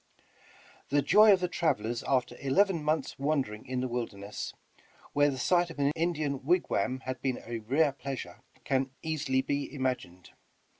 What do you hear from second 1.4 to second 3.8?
the travelers after eleven mouths' wander ing